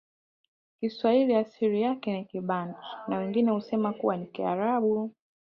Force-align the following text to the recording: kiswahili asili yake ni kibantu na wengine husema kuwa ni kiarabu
kiswahili 0.79 1.35
asili 1.35 1.81
yake 1.81 2.13
ni 2.13 2.25
kibantu 2.25 2.77
na 3.07 3.17
wengine 3.17 3.51
husema 3.51 3.93
kuwa 3.93 4.17
ni 4.17 4.25
kiarabu 4.27 5.11